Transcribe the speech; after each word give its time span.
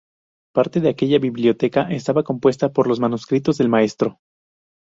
Parte 0.51 0.79
de 0.81 0.89
aquella 0.89 1.19
biblioteca 1.19 1.83
estaba 1.91 2.23
compuesta 2.23 2.73
por 2.73 2.87
los 2.87 2.99
manuscritos 2.99 3.59
del 3.59 3.69
maestro. 3.69 4.17